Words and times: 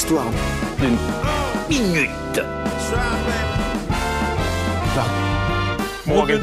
l'histoire 0.00 0.30
d'une 0.78 0.96
minute. 1.68 2.40
Morgan. 6.06 6.40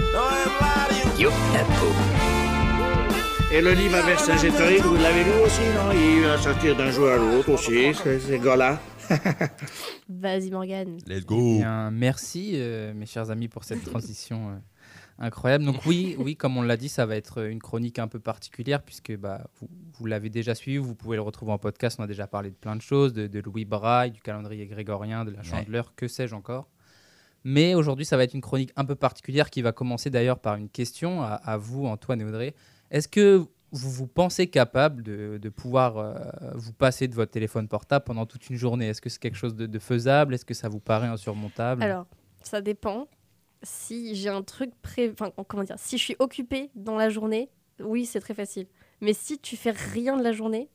Et 3.52 3.62
le 3.62 3.72
livre 3.72 3.98
à 3.98 4.02
Vercingétorix, 4.02 4.82
vous 4.82 4.98
l'avez 4.98 5.24
lu 5.24 5.32
aussi, 5.44 5.62
non? 5.74 5.92
Il 5.92 6.28
va 6.28 6.38
sortir 6.38 6.76
d'un 6.76 6.92
jour 6.92 7.10
à 7.10 7.16
l'autre 7.16 7.50
aussi, 7.54 7.96
ces 7.96 8.38
gars-là. 8.38 8.78
Vas-y, 10.10 10.52
Morgane. 10.52 10.98
Let's 11.08 11.26
go. 11.26 11.58
Bien, 11.58 11.92
merci, 11.92 12.52
euh, 12.56 12.94
mes 12.94 13.06
chers 13.06 13.30
amis, 13.32 13.48
pour 13.48 13.64
cette 13.64 13.84
transition 13.84 14.50
euh, 14.50 14.56
incroyable. 15.20 15.66
Donc 15.66 15.86
oui, 15.86 16.16
oui, 16.20 16.36
comme 16.36 16.58
on 16.58 16.62
l'a 16.62 16.78
dit, 16.78 16.90
ça 16.90 17.06
va 17.06 17.16
être 17.16 17.46
une 17.48 17.60
chronique 17.60 18.00
un 18.00 18.08
peu 18.08 18.20
particulière 18.20 18.82
puisque 18.84 19.16
bah, 19.18 19.48
vous, 19.60 19.68
vous 19.94 20.06
l'avez 20.06 20.30
déjà 20.30 20.56
suivi, 20.56 20.78
vous 20.78 20.96
pouvez 20.96 21.16
le 21.16 21.22
retrouver 21.22 21.52
en 21.52 21.58
podcast. 21.58 21.98
On 22.00 22.04
a 22.04 22.08
déjà 22.08 22.28
parlé 22.28 22.50
de 22.50 22.56
plein 22.56 22.76
de 22.76 22.82
choses, 22.82 23.14
de, 23.14 23.28
de 23.28 23.40
Louis 23.40 23.66
Braille, 23.66 24.12
du 24.12 24.22
calendrier 24.22 24.66
grégorien, 24.68 25.26
de 25.26 25.32
la 25.32 25.44
chandeleur, 25.44 25.94
que 25.96 26.08
sais-je 26.08 26.36
encore. 26.36 26.70
Mais 27.44 27.76
aujourd'hui, 27.76 28.06
ça 28.06 28.18
va 28.18 28.24
être 28.24 28.34
une 28.34 28.42
chronique 28.42 28.72
un 28.76 28.84
peu 28.84 28.96
particulière 28.96 29.50
qui 29.50 29.62
va 29.62 29.72
commencer 29.72 30.10
d'ailleurs 30.10 30.40
par 30.40 30.56
une 30.56 30.70
question 30.70 31.22
à, 31.22 31.34
à 31.34 31.58
vous, 31.58 31.86
Antoine 31.86 32.20
et 32.22 32.26
Audrey. 32.26 32.56
Est-ce 32.92 33.08
que 33.08 33.46
vous 33.72 33.92
vous 33.92 34.08
pensez 34.08 34.48
capable 34.48 35.04
de, 35.04 35.38
de 35.42 35.50
pouvoir 35.50 35.98
euh, 35.98 36.16
vous 36.56 36.74
passer 36.74 37.08
de 37.08 37.16
votre 37.16 37.32
téléphone 37.32 37.68
portable 37.68 38.06
pendant 38.06 38.26
toute 38.26 38.50
une 38.50 38.56
journée? 38.56 38.88
Est-ce 38.88 39.02
que 39.02 39.10
c'est 39.10 39.20
quelque 39.20 39.38
chose 39.38 39.56
de, 39.56 39.66
de 39.66 39.80
faisable? 39.80 40.34
Est-ce 40.34 40.46
que 40.46 40.54
ça 40.54 40.70
vous 40.70 40.80
paraît 40.80 41.08
insurmontable? 41.08 41.84
Alors, 41.84 42.06
ça 42.44 42.62
dépend. 42.62 43.08
Si 43.64 44.16
j'ai 44.16 44.30
un 44.30 44.44
truc 44.44 44.72
pré... 44.82 45.12
Enfin, 45.12 45.32
comment 45.48 45.64
dire 45.64 45.76
Si 45.80 45.98
je 45.98 46.04
suis 46.04 46.16
occupée 46.20 46.70
dans 46.76 46.96
la 46.96 47.10
journée, 47.10 47.50
oui, 47.80 48.06
c'est 48.06 48.20
très 48.20 48.34
facile. 48.34 48.68
Mais 49.02 49.14
si 49.14 49.40
tu 49.40 49.58
fais 49.58 49.72
rien 49.72 50.16
de 50.18 50.24
la 50.24 50.32
journée, 50.32 50.70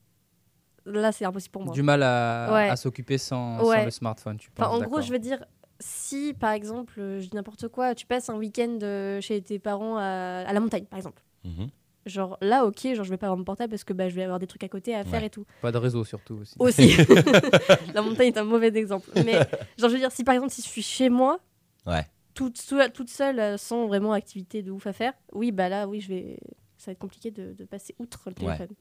là, 0.85 1.13
c'est 1.13 1.25
impossible 1.25 1.53
pour 1.53 1.65
moi. 1.65 1.73
Du 1.75 1.83
mal 1.83 2.03
à, 2.03 2.75
s'occuper 2.77 3.19
sans, 3.19 3.59
sans 3.59 3.69
Ouais. 3.69 3.85
le 3.85 3.91
smartphone, 3.91 4.37
tu 4.37 4.51
penses? 4.51 4.67
Enfin, 4.67 4.77
en 4.77 4.87
gros, 4.87 5.01
je 5.01 5.11
veux 5.12 5.19
dire, 5.19 5.45
si 5.81 6.34
par 6.34 6.53
exemple, 6.53 6.95
euh, 7.01 7.21
je 7.21 7.29
dis 7.29 7.37
n'importe 7.37 7.69
quoi, 7.69 7.95
tu 7.95 8.06
passes 8.06 8.29
un 8.29 8.37
week-end 8.37 8.79
euh, 8.83 9.21
chez 9.21 9.41
tes 9.43 9.59
parents 9.59 9.97
à, 9.97 10.45
à 10.47 10.53
la 10.53 10.61
montagne, 10.61 10.84
par 10.84 10.99
exemple. 10.99 11.23
Mhm. 11.45 11.69
Genre 12.05 12.36
là, 12.41 12.64
ok, 12.67 12.95
genre 12.95 13.05
je 13.05 13.11
vais 13.11 13.17
pas 13.17 13.27
avoir 13.27 13.36
mon 13.39 13.45
portable 13.45 13.70
parce 13.70 13.84
que 13.84 13.92
bah, 13.92 14.08
je 14.08 14.14
vais 14.17 14.25
avoir 14.25 14.39
des 14.41 14.47
trucs 14.48 14.64
à 14.64 14.69
côté 14.69 14.95
à 14.95 15.05
faire 15.05 15.20
Ouais. 15.20 15.27
et 15.27 15.31
tout. 15.31 15.47
Pas 15.61 15.70
de 15.70 15.78
réseau 15.78 16.05
surtout 16.05 16.34
aussi. 16.34 16.56
Aussi. 16.59 16.97
la 17.94 18.03
montagne 18.03 18.28
est 18.28 18.39
un 18.39 18.44
mauvais 18.44 18.69
exemple. 18.77 19.11
Mais 19.25 19.34
genre, 19.78 19.89
je 19.89 19.94
veux 19.94 19.98
dire, 19.98 20.11
si 20.12 20.25
par 20.25 20.34
exemple, 20.34 20.53
si 20.53 20.62
je 20.62 20.69
suis 20.69 20.83
chez 20.83 21.09
moi, 21.09 21.39
Ouais. 21.86 22.06
toute, 22.34 22.61
toute 22.94 23.09
seule, 23.11 23.39
euh, 23.39 23.56
sans 23.56 23.86
vraiment 23.86 24.12
activité 24.12 24.62
de 24.62 24.70
ouf 24.70 24.86
à 24.86 24.92
faire, 24.92 25.12
oui, 25.33 25.53
bah 25.53 25.69
là, 25.69 25.86
oui, 25.86 26.00
je 26.00 26.09
vais. 26.09 26.39
Ça 26.77 26.86
va 26.86 26.92
être 26.92 26.98
compliqué 26.98 27.31
de, 27.31 27.53
de 27.53 27.64
passer 27.64 27.94
outre 28.00 28.22
le 28.27 28.33
Ouais. 28.44 28.56
téléphone. 28.56 28.75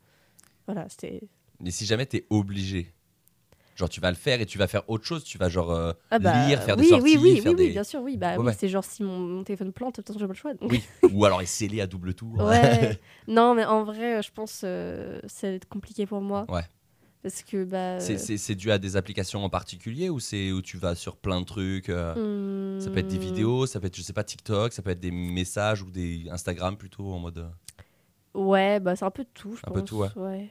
Voilà, 0.65 0.89
c'était. 0.89 1.21
Mais 1.59 1.69
si 1.69 1.85
jamais 1.85 2.07
t'es 2.07 2.25
obligé, 2.31 2.91
genre 3.75 3.89
tu 3.89 3.99
vas 4.01 4.09
le 4.09 4.15
faire 4.17 4.41
et 4.41 4.45
tu 4.45 4.57
vas 4.57 4.67
faire 4.67 4.87
autre 4.89 5.05
chose, 5.05 5.23
tu 5.23 5.37
vas 5.37 5.49
genre 5.49 5.71
euh, 5.71 5.93
Ah 6.11 6.19
bah, 6.19 6.47
lire, 6.47 6.61
faire 6.63 6.75
oui, 6.77 6.83
des 6.83 6.89
sorties, 6.89 7.03
oui, 7.03 7.19
oui, 7.21 7.41
faire 7.41 7.51
oui, 7.53 7.57
oui, 7.59 7.65
des... 7.67 7.71
bien 7.71 7.83
sûr, 7.83 8.01
oui. 8.01 8.17
Bah, 8.17 8.31
Ouais, 8.33 8.37
oui, 8.39 8.45
ouais. 8.47 8.53
c'est 8.57 8.67
genre 8.69 8.83
si 8.83 9.03
mon, 9.03 9.17
mon 9.19 9.43
téléphone 9.43 9.71
plante, 9.73 9.95
de 9.97 10.01
toute 10.01 10.07
façon, 10.07 10.19
j'ai 10.19 10.25
pas 10.27 10.33
le 10.33 10.37
choix. 10.37 10.53
donc. 10.53 10.71
Oui. 10.71 10.83
Ou 11.13 11.25
alors 11.25 11.41
est 11.41 11.45
scellé 11.45 11.81
à 11.81 11.87
double 11.87 12.13
tour. 12.13 12.37
Ouais. 12.39 12.99
non, 13.27 13.55
mais 13.55 13.65
en 13.65 13.83
vrai, 13.83 14.17
euh, 14.17 14.21
je 14.21 14.31
pense 14.31 14.61
euh, 14.63 15.19
ça 15.27 15.47
va 15.47 15.53
être 15.53 15.67
compliqué 15.67 16.05
pour 16.05 16.21
moi. 16.21 16.45
Ouais. 16.49 16.61
Parce 17.23 17.43
que 17.43 17.63
bah. 17.65 17.99
C'est- 17.99 18.37
C'est 18.37 18.55
dû 18.55 18.71
à 18.71 18.79
des 18.79 18.95
applications 18.97 19.43
en 19.43 19.49
particulier 19.49 20.09
ou 20.09 20.19
c'est 20.19 20.51
où 20.51 20.61
tu 20.63 20.77
vas 20.77 20.95
sur 20.95 21.15
plein 21.17 21.39
de 21.39 21.45
trucs 21.45 21.89
euh, 21.89 22.77
hmm, 22.77 22.79
Ça 22.81 22.89
peut 22.89 22.97
être 22.99 23.07
des 23.07 23.19
vidéos, 23.19 23.67
ça 23.67 23.79
peut 23.79 23.87
être, 23.87 23.95
je 23.95 24.01
sais 24.01 24.11
pas, 24.13 24.23
TikTok, 24.23 24.73
ça 24.73 24.81
peut 24.81 24.89
être 24.89 24.99
des 24.99 25.11
messages 25.11 25.83
ou 25.83 25.91
des 25.91 26.25
Instagram 26.31 26.77
plutôt 26.77 27.13
en 27.13 27.19
mode. 27.19 27.37
euh, 27.37 27.47
Ouais, 28.33 28.79
bah 28.79 28.95
c'est 28.95 29.03
un 29.05 29.11
peu 29.11 29.23
de 29.23 29.29
tout, 29.33 29.55
je 29.55 29.59
Un 29.59 29.71
pense. 29.71 29.73
peu 29.75 29.81
de 29.81 29.85
tout, 29.87 29.97
ouais. 29.97 30.09
ouais. 30.15 30.49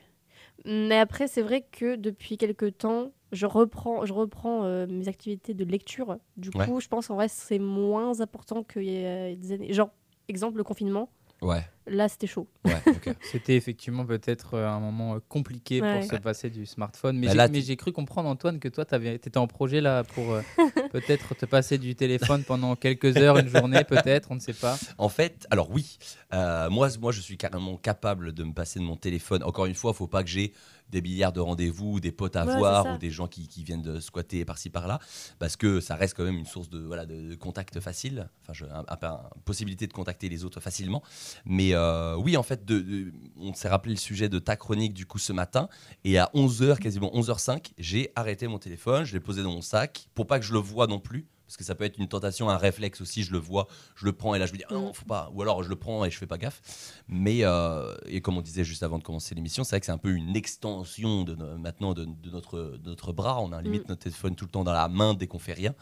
Mais 0.64 0.98
après, 0.98 1.28
c'est 1.28 1.42
vrai 1.42 1.62
que 1.70 1.97
depuis 1.97 2.36
quelques 2.36 2.78
temps, 2.78 3.12
je 3.33 3.47
reprends, 3.47 4.05
je 4.05 4.12
reprends 4.12 4.64
euh, 4.64 4.86
mes 4.89 5.08
activités 5.08 5.55
de 5.55 5.64
lecture. 5.64 6.19
Du 6.36 6.50
Ouais. 6.55 6.67
coup, 6.67 6.80
je 6.80 6.89
pense 6.89 7.11
en 7.11 7.14
vrai, 7.14 7.28
c'est 7.28 7.58
moins 7.58 8.20
important 8.20 8.62
qu'il 8.64 8.84
y 8.84 9.06
a 9.06 9.34
des 9.34 9.52
années. 9.52 9.73
Genre, 9.73 9.90
exemple, 10.29 10.58
le 10.58 10.64
confinement, 10.64 11.11
Ouais, 11.42 11.62
là, 11.90 12.08
c'était 12.08 12.27
chaud. 12.27 12.48
ouais. 12.64 12.73
C'était 13.33 13.56
effectivement 13.56 14.05
peut-être 14.06 14.55
euh, 14.55 14.68
un 14.68 14.80
moment 14.80 15.14
euh, 15.17 15.18
compliqué 15.28 15.80
Ouais. 15.83 16.01
pour 16.01 16.11
se 16.11 16.17
passer 16.17 16.51
du 16.51 16.67
smartphone. 16.67 17.18
Mais 17.18 17.27
Bah 17.34 17.46
j'ai- 17.52 17.77
cru 17.77 17.92
comprendre, 17.92 18.28
Antoine, 18.28 18.58
que 18.58 18.68
toi, 18.68 18.84
tu 18.84 18.95
étais 19.08 19.36
en 19.39 19.46
projet 19.46 19.80
là 19.80 20.05
pour 20.05 20.33
euh, 20.33 20.42
peut-être 20.92 21.34
te 21.34 21.46
passer 21.46 21.78
du 21.78 21.95
téléphone 21.95 22.45
pendant 22.45 22.77
quelques 22.77 23.17
heures, 23.17 23.39
une 23.39 23.48
journée, 23.48 23.84
peut-être, 23.84 24.30
on 24.30 24.34
ne 24.36 24.40
sait 24.40 24.52
pas. 24.52 24.78
En 24.98 25.08
fait, 25.08 25.46
alors 25.51 25.70
oui, 25.70 25.98
euh, 26.33 26.68
moi, 26.70 26.89
moi 27.01 27.12
je 27.12 27.20
suis 27.20 27.36
carrément 27.36 27.77
capable 27.77 28.33
de 28.33 28.45
me 28.45 28.52
passer 28.52 28.78
de 28.78 28.84
mon 28.84 28.96
téléphone. 28.96 29.42
Encore 29.45 29.67
une 29.67 29.74
fois, 29.74 29.92
il 29.95 29.96
faut 29.96 30.07
pas 30.08 30.22
que 30.22 30.28
j'ai 30.30 30.52
des 30.90 31.02
milliards 31.02 31.33
de 31.33 31.39
rendez-vous, 31.39 32.01
des 32.01 32.11
potes 32.11 32.34
à 32.34 32.45
Ouais, 32.45 32.57
voir 32.57 32.95
ou 32.95 32.98
des 32.98 33.11
gens 33.11 33.28
qui, 33.28 33.46
qui 33.46 33.62
viennent 33.62 33.80
de 33.83 34.01
squatter 34.01 34.45
par-ci 34.45 34.70
par-là, 34.70 34.98
parce 35.39 35.55
que 35.57 35.78
ça 35.80 35.95
reste 35.95 36.17
quand 36.17 36.24
même 36.24 36.36
une 36.39 36.46
source 36.46 36.68
de, 36.68 36.80
voilà, 36.80 37.07
de, 37.07 37.28
de 37.30 37.34
contact 37.36 37.78
facile, 37.78 38.28
enfin, 38.42 38.52
je, 38.52 38.64
un- 38.64 38.84
un- 38.89 39.07
un- 39.07 39.20
possibilité 39.45 39.86
de 39.86 39.92
contacter 39.92 40.28
les 40.28 40.45
autres 40.45 40.58
facilement. 40.58 41.01
Mais 41.45 41.74
euh, 41.80 42.14
oui, 42.17 42.36
en 42.36 42.42
fait, 42.42 42.64
de, 42.64 42.79
de- 42.80 43.13
on 43.39 43.55
s'est 43.55 43.68
rappelé 43.68 43.95
le 43.95 44.01
sujet 44.01 44.29
de 44.29 44.39
ta 44.39 44.57
chronique 44.57 44.95
du 44.95 45.07
coup 45.07 45.18
ce 45.18 45.33
matin, 45.33 45.68
et 46.05 46.18
à 46.18 46.30
11h, 46.35 46.79
quasiment 46.79 47.11
11h05, 47.14 47.73
j'ai 47.79 48.13
arrêté 48.14 48.46
mon 48.48 48.58
téléphone, 48.58 49.05
je 49.05 49.13
l'ai 49.14 49.20
posé 49.20 49.42
dans 49.42 49.52
mon 49.52 49.63
sac, 49.63 50.08
pour 50.14 50.27
pas 50.27 50.39
que 50.39 50.45
je 50.45 50.52
le 50.52 50.58
voie 50.61 50.86
non 50.86 51.01
plus. 51.01 51.27
Parce 51.46 51.57
que 51.57 51.64
ça 51.64 51.74
peut 51.74 51.83
être 51.83 51.98
une 51.98 52.07
tentation, 52.07 52.48
un 52.48 52.57
réflexe 52.57 53.01
aussi. 53.01 53.24
Je 53.24 53.33
le 53.33 53.39
vois, 53.39 53.67
je 53.96 54.05
le 54.05 54.13
prends 54.13 54.36
et 54.36 54.39
là 54.39 54.46
je 54.46 54.52
me 54.52 54.58
dis 54.58 54.63
ah 54.70 54.74
non, 54.74 54.92
faut 54.92 55.05
pas. 55.05 55.33
Ou 55.35 55.42
alors 55.42 55.64
je 55.64 55.69
le 55.69 55.74
prends 55.74 56.05
et 56.05 56.11
je 56.13 56.17
fais 56.17 56.29
pas 56.29 56.39
gaffe. 56.39 56.63
Mais 57.08 57.39
euh, 57.42 57.92
et 58.07 58.20
comme 58.20 58.39
on 58.39 58.40
disait 58.40 58.63
juste 58.63 58.85
avant 58.85 58.98
de 58.98 59.02
commencer 59.02 59.35
l'émission, 59.35 59.64
c'est 59.64 59.70
vrai 59.70 59.80
que 59.80 59.86
c'est 59.86 59.90
un 59.90 59.98
peu 59.98 60.11
une 60.13 60.36
extension 60.36 61.24
de 61.24 61.35
maintenant 61.35 61.92
de, 61.92 62.05
de 62.05 62.30
notre 62.30 62.79
de 62.80 62.89
notre 62.90 63.13
bras. 63.13 63.40
On 63.42 63.51
a 63.51 63.61
limite 63.63 63.89
notre 63.89 64.02
téléphone 64.05 64.36
tout 64.36 64.45
le 64.45 64.51
temps 64.52 64.63
dans 64.63 64.73
la 64.73 64.86
main 64.89 65.13
dès 65.14 65.27
qu'on 65.27 65.40
fait 65.40 65.52
rien. 65.55 65.74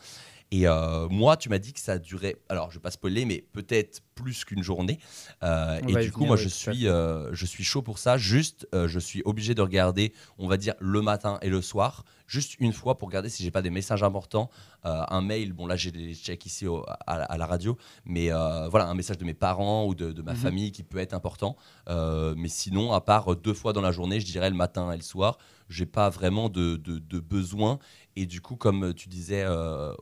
Et 0.50 0.66
euh, 0.66 1.08
moi, 1.08 1.36
tu 1.36 1.48
m'as 1.48 1.58
dit 1.58 1.72
que 1.72 1.80
ça 1.80 1.98
durait. 1.98 2.36
Alors, 2.48 2.70
je 2.70 2.76
vais 2.76 2.82
pas 2.82 2.90
spoiler, 2.90 3.24
mais 3.24 3.44
peut-être 3.52 4.00
plus 4.14 4.44
qu'une 4.44 4.62
journée. 4.62 4.98
Euh, 5.42 5.78
et 5.86 5.94
du 5.94 6.10
coup, 6.10 6.20
venir, 6.20 6.28
moi, 6.28 6.36
oui, 6.36 6.42
je 6.42 6.48
suis, 6.48 6.88
euh, 6.88 7.32
je 7.32 7.46
suis 7.46 7.64
chaud 7.64 7.82
pour 7.82 7.98
ça. 7.98 8.16
Juste, 8.16 8.66
euh, 8.74 8.88
je 8.88 8.98
suis 8.98 9.22
obligé 9.24 9.54
de 9.54 9.62
regarder, 9.62 10.12
on 10.38 10.48
va 10.48 10.56
dire, 10.56 10.74
le 10.80 11.02
matin 11.02 11.38
et 11.42 11.50
le 11.50 11.60
soir, 11.62 12.04
juste 12.28 12.54
une 12.60 12.72
fois 12.72 12.96
pour 12.98 13.08
regarder 13.08 13.28
si 13.28 13.42
j'ai 13.42 13.50
pas 13.50 13.62
des 13.62 13.70
messages 13.70 14.04
importants. 14.04 14.50
Euh, 14.84 15.02
un 15.08 15.20
mail, 15.22 15.52
bon, 15.52 15.66
là, 15.66 15.74
j'ai 15.74 15.90
des 15.90 16.14
checks 16.14 16.46
ici 16.46 16.68
au- 16.68 16.84
à, 16.86 17.14
à 17.24 17.36
la 17.36 17.46
radio, 17.46 17.76
mais 18.04 18.30
euh, 18.30 18.68
voilà, 18.68 18.86
un 18.86 18.94
message 18.94 19.18
de 19.18 19.24
mes 19.24 19.34
parents 19.34 19.86
ou 19.86 19.96
de, 19.96 20.12
de 20.12 20.22
ma 20.22 20.32
Mhm. 20.34 20.38
famille 20.38 20.70
qui 20.70 20.84
peut 20.84 20.98
être 20.98 21.14
important. 21.14 21.56
Euh, 21.88 22.34
mais 22.36 22.48
sinon, 22.48 22.92
à 22.92 23.00
part 23.00 23.34
deux 23.34 23.54
fois 23.54 23.72
dans 23.72 23.80
la 23.80 23.90
journée, 23.90 24.20
je 24.20 24.26
dirais 24.26 24.50
le 24.50 24.56
matin 24.56 24.92
et 24.92 24.96
le 24.96 25.02
soir, 25.02 25.38
j'ai 25.68 25.86
pas 25.86 26.08
vraiment 26.10 26.48
de, 26.48 26.76
de, 26.76 26.98
de 26.98 27.18
besoin. 27.18 27.78
Et 28.14 28.26
du 28.26 28.40
coup, 28.40 28.56
comme 28.56 28.94
tu 28.94 29.08
disais, 29.08 29.44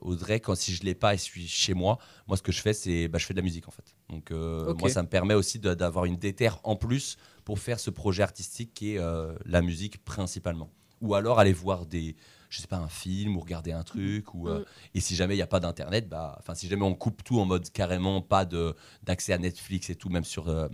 Audrey, 0.00 0.41
quand 0.41 0.54
si 0.54 0.75
je 0.75 0.82
l'ai 0.84 0.94
pas 0.94 1.14
et 1.14 1.16
je 1.16 1.22
suis 1.22 1.47
chez 1.48 1.75
moi, 1.75 1.98
moi, 2.26 2.37
ce 2.37 2.43
que 2.43 2.53
je 2.53 2.60
fais, 2.60 2.72
c'est 2.72 3.08
bah, 3.08 3.19
je 3.19 3.26
fais 3.26 3.34
de 3.34 3.38
la 3.38 3.44
musique 3.44 3.69
en 3.69 3.70
fait. 3.72 3.94
Donc, 4.10 4.31
moi, 4.31 4.88
ça 4.88 5.03
me 5.03 5.08
permet 5.08 5.34
aussi 5.34 5.58
d'avoir 5.58 6.04
une 6.04 6.16
déterre 6.16 6.58
en 6.64 6.76
plus 6.76 7.16
pour 7.44 7.58
faire 7.58 7.78
ce 7.81 7.91
projet 7.91 8.22
artistique 8.22 8.75
qui 8.75 8.94
est 8.94 8.98
euh, 8.98 9.34
la 9.44 9.60
musique 9.62 10.04
principalement. 10.04 10.70
Ou 11.01 11.15
alors 11.15 11.39
aller 11.39 11.53
voir 11.53 11.87
des, 11.87 12.17
je 12.49 12.61
sais 12.61 12.67
pas, 12.67 12.77
un 12.79 12.89
film 12.89 13.37
ou 13.37 13.41
regarder 13.41 13.73
un 13.73 13.83
truc. 13.83 14.34
Ou, 14.34 14.49
euh, 14.49 14.61
Mm. 14.61 14.65
Et 14.95 15.01
si 15.01 15.15
jamais 15.15 15.34
il 15.34 15.39
n'y 15.39 15.43
a 15.43 15.47
pas 15.47 15.61
d'internet, 15.61 16.09
bah, 16.09 16.37
enfin, 16.39 16.55
si 16.55 16.69
jamais 16.69 16.84
on 16.84 16.95
coupe 16.95 17.23
tout 17.25 17.39
en 17.41 17.45
mode 17.45 17.71
carrément 17.71 18.23
pas 18.23 18.45
de 18.45 18.75
d'accès 19.03 19.33
à 19.33 19.39
Netflix 19.39 19.91
et 19.91 19.95
tout, 19.97 20.09
même 20.09 20.25
sur 20.25 20.49
euh, 20.49 20.69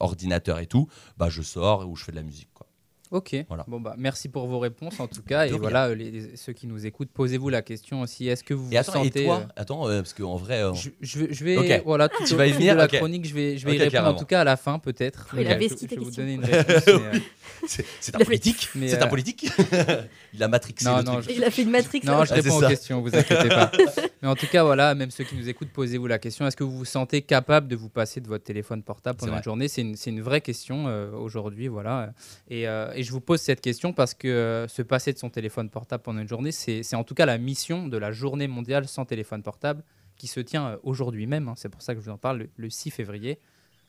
ordinateur 0.00 0.58
et 0.58 0.66
tout, 0.66 0.88
bah, 1.16 1.28
je 1.28 1.42
sors 1.42 1.88
ou 1.88 1.96
je 1.96 2.04
fais 2.04 2.12
de 2.12 2.16
la 2.16 2.22
musique. 2.22 2.50
Quoi. 2.54 2.67
Ok. 3.10 3.36
Voilà. 3.48 3.64
Bon 3.68 3.80
bah 3.80 3.94
merci 3.96 4.28
pour 4.28 4.46
vos 4.46 4.58
réponses 4.58 5.00
en 5.00 5.06
tout 5.06 5.22
cas. 5.22 5.46
Et 5.46 5.50
voilà, 5.52 5.86
euh, 5.88 5.94
les- 5.94 6.10
les- 6.10 6.36
ceux 6.36 6.52
qui 6.52 6.66
nous 6.66 6.84
écoutent, 6.86 7.10
posez-vous 7.10 7.48
la 7.48 7.62
question 7.62 8.02
aussi. 8.02 8.28
Est-ce 8.28 8.44
que 8.44 8.52
vous 8.54 8.66
Et 8.66 8.74
vous 8.74 8.76
attends, 8.76 9.02
et 9.02 9.06
sentez 9.08 9.24
toi 9.24 9.36
euh, 9.40 9.52
Attends, 9.56 9.88
euh, 9.88 10.02
parce 10.02 10.12
qu'en 10.14 10.36
vrai. 10.36 10.62
euh, 10.62 10.74
je, 10.74 10.90
je 11.00 11.18
vais, 11.20 11.32
je 11.32 11.44
vais- 11.44 11.56
Ok. 11.76 11.82
voilà, 11.86 12.08
tout 12.08 12.24
Tu 12.26 12.34
vas 12.34 12.46
y 12.46 12.52
venir 12.52 12.74
de 12.74 12.78
la 12.78 12.84
Ok. 12.84 12.96
chronique, 12.96 13.26
je 13.26 13.34
vais, 13.34 13.56
je 13.56 13.64
vais 13.66 13.72
Ok, 13.72 13.78
y 13.78 13.82
répondre 13.82 14.08
en 14.08 14.14
tout 14.14 14.26
cas 14.26 14.42
à 14.42 14.44
la 14.44 14.56
fin 14.56 14.78
peut-être. 14.78 15.28
Avait 15.32 15.44
Je- 15.68 15.74
je 15.80 15.86
vais 15.86 15.96
vous 15.96 16.10
donner 16.10 16.34
une 16.34 16.44
réponse. 16.44 16.82
mais, 16.86 16.92
euh, 16.92 17.18
c'est 17.66 17.84
c'est 18.00 18.14
un 18.14 18.16
a 18.16 18.18
fait- 18.20 18.24
politique 18.26 18.68
C'est 18.74 19.02
un 19.02 19.06
euh, 19.06 19.08
politique 19.08 19.48
Il 20.34 20.42
a 20.42 20.48
matrixé 20.48 20.84
Non, 20.84 20.98
le 20.98 21.02
non, 21.04 21.12
truc. 21.22 21.34
Il 21.34 21.42
a 21.44 21.50
fait 21.50 21.62
une 21.62 21.70
Matrix. 21.70 22.00
Non, 22.04 22.24
je 22.24 22.32
Ah, 22.32 22.34
réponds 22.36 22.58
aux 22.62 22.68
questions, 22.68 23.00
vous 23.00 23.14
inquiétez 23.16 23.48
pas. 23.48 23.70
Mais 24.22 24.28
en 24.28 24.34
tout 24.34 24.46
cas, 24.46 24.62
voilà, 24.64 24.94
même 24.94 25.10
ceux 25.10 25.24
qui 25.24 25.34
nous 25.36 25.48
écoutent, 25.48 25.70
posez-vous 25.70 26.06
la 26.06 26.18
question 26.18 26.46
est-ce 26.46 26.56
que 26.56 26.64
vous 26.64 26.76
vous 26.76 26.84
sentez 26.84 27.22
capable 27.22 27.68
de 27.68 27.76
vous 27.76 27.88
passer 27.88 28.20
de 28.20 28.28
votre 28.28 28.44
téléphone 28.44 28.82
portable 28.82 29.18
pendant 29.18 29.36
une 29.36 29.42
journée? 29.42 29.68
C'est 29.68 29.80
une, 29.82 29.96
c'est 29.96 30.10
une 30.10 30.20
vraie 30.20 30.40
question 30.40 30.84
euh, 30.88 31.10
aujourd'hui, 31.12 31.68
voilà. 31.68 32.12
Et, 32.50 32.68
euh, 32.68 32.92
et 32.98 33.02
je 33.02 33.12
vous 33.12 33.20
pose 33.20 33.40
cette 33.40 33.60
question 33.60 33.92
parce 33.92 34.14
que 34.14 34.28
euh, 34.28 34.68
se 34.68 34.82
passer 34.82 35.12
de 35.12 35.18
son 35.18 35.30
téléphone 35.30 35.70
portable 35.70 36.02
pendant 36.02 36.20
une 36.20 36.28
journée, 36.28 36.52
c'est 36.52 36.94
en 36.94 37.04
tout 37.04 37.14
cas 37.14 37.26
la 37.26 37.38
mission 37.38 37.86
de 37.88 37.96
la 37.96 38.10
journée 38.12 38.48
mondiale 38.48 38.88
sans 38.88 39.04
téléphone 39.04 39.42
portable 39.42 39.82
qui 40.16 40.26
se 40.26 40.40
tient 40.40 40.68
euh, 40.68 40.76
aujourd'hui 40.82 41.26
même. 41.26 41.48
hein. 41.48 41.54
C'est 41.56 41.68
pour 41.68 41.82
ça 41.82 41.94
que 41.94 42.00
je 42.00 42.04
vous 42.06 42.10
en 42.12 42.18
parle 42.18 42.38
le, 42.38 42.50
le 42.56 42.70
6 42.70 42.90
février. 42.90 43.38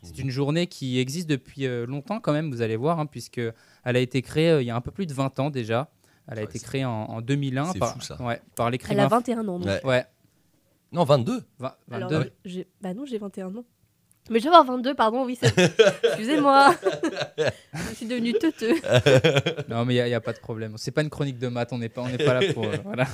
C'est 0.01 0.15
Mhm. 0.17 0.25
une 0.25 0.29
journée 0.29 0.67
qui 0.67 0.97
existe 0.99 1.29
depuis 1.29 1.65
euh, 1.65 1.85
longtemps 1.85 2.19
quand 2.21 2.31
même, 2.31 2.49
vous 2.51 2.61
allez 2.61 2.77
voir, 2.77 2.99
hein, 2.99 3.05
puisque 3.05 3.39
elle 3.39 3.95
a 3.95 3.99
été 3.99 4.21
créée 4.21 4.49
euh, 4.51 4.61
il 4.61 4.65
y 4.65 4.69
a 4.71 4.75
un 4.75 4.81
peu 4.81 4.91
plus 4.91 5.05
de 5.07 5.13
20 5.13 5.39
ans 5.39 5.49
déjà. 5.49 5.89
Elle 6.27 6.37
a 6.37 6.41
Ouais, 6.41 6.45
été 6.45 6.59
créée 6.59 6.85
en, 6.85 6.91
en 7.05 7.21
2001 7.21 7.73
c'est 7.73 7.79
par, 7.79 7.93
fou, 7.93 8.01
ça. 8.01 8.15
Ouais, 8.21 8.39
par 8.55 8.67
Elle 8.67 8.69
a 8.69 8.71
l'écrivain 8.71 9.07
21 9.07 9.39
ans. 9.47 9.59
donc. 9.59 9.65
Ouais. 9.67 9.83
Ouais. 9.85 10.05
Non, 10.91 11.03
22. 11.03 11.43
Va- 11.57 11.77
Alors, 11.91 12.09
22. 12.09 12.31
j'ai- 12.45 12.67
bah 12.81 12.93
non, 12.93 13.05
j'ai 13.05 13.17
21 13.17 13.55
ans. 13.55 13.65
Mais 14.29 14.39
je 14.39 14.43
vais 14.43 14.55
avoir 14.55 14.65
22, 14.65 14.93
pardon, 14.93 15.25
oui. 15.25 15.37
c'est- 15.41 15.53
Excusez-moi. 16.03 16.75
je 17.37 17.95
suis 17.95 18.05
devenue 18.05 18.33
teuteux. 18.33 18.75
Non, 19.69 19.85
mais 19.85 19.95
il 19.95 20.03
n'y 20.05 20.13
a, 20.13 20.21
pas 20.21 20.33
de 20.33 20.39
problème. 20.39 20.73
C'est 20.77 20.91
pas 20.91 21.01
une 21.01 21.09
chronique 21.09 21.37
de 21.39 21.47
maths, 21.47 21.69
on 21.73 21.77
n'est 21.77 21.89
pas, 21.89 22.01
on 22.01 22.09
n'est 22.09 22.17
pas 22.17 22.39
là 22.39 22.53
pour. 22.53 22.65
euh, 22.65 22.75
voilà. 22.83 23.05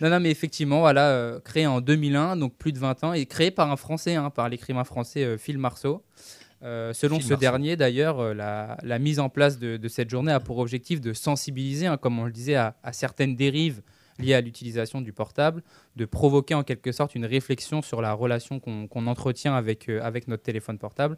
non, 0.00 0.10
non, 0.10 0.20
mais 0.20 0.30
effectivement, 0.30 0.80
voilà, 0.80 1.08
euh, 1.10 1.40
créé 1.40 1.66
en 1.66 1.80
2001, 1.80 2.36
donc 2.36 2.54
plus 2.56 2.72
de 2.72 2.78
20 2.78 3.04
ans, 3.04 3.12
et 3.12 3.26
créé 3.26 3.50
par 3.50 3.70
un 3.70 3.76
Français, 3.76 4.14
hein, 4.16 4.30
par 4.30 4.48
l'écrivain 4.48 4.84
français 4.84 5.24
euh, 5.24 5.38
Phil 5.38 5.58
Marceau. 5.58 6.02
Euh, 6.64 6.92
selon 6.92 7.16
Phil 7.16 7.24
ce 7.24 7.28
Marceau. 7.34 7.40
dernier, 7.40 7.76
d'ailleurs, 7.76 8.18
euh, 8.20 8.34
la, 8.34 8.76
la 8.82 8.98
mise 8.98 9.20
en 9.20 9.28
place 9.28 9.58
de, 9.58 9.76
de 9.76 9.88
cette 9.88 10.10
journée 10.10 10.32
a 10.32 10.40
pour 10.40 10.58
objectif 10.58 11.00
de 11.00 11.12
sensibiliser, 11.12 11.86
hein, 11.86 11.96
comme 11.96 12.18
on 12.18 12.24
le 12.24 12.32
disait, 12.32 12.56
à, 12.56 12.74
à 12.82 12.92
certaines 12.92 13.36
dérives 13.36 13.80
liées 14.18 14.34
à 14.34 14.40
l'utilisation 14.40 15.00
du 15.00 15.12
portable, 15.12 15.62
de 15.96 16.04
provoquer 16.04 16.54
en 16.54 16.62
quelque 16.62 16.92
sorte 16.92 17.14
une 17.14 17.24
réflexion 17.24 17.82
sur 17.82 18.02
la 18.02 18.12
relation 18.12 18.60
qu'on 18.60 19.06
entretient 19.06 19.54
avec, 19.54 19.88
euh, 19.88 20.00
avec 20.02 20.28
notre 20.28 20.42
téléphone 20.42 20.78
portable. 20.78 21.16